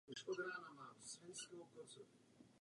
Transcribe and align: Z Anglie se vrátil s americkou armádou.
Z 0.01 0.03
Anglie 0.03 0.35
se 0.35 0.43
vrátil 0.43 1.01
s 1.03 1.19
americkou 1.21 1.63
armádou. 1.65 2.05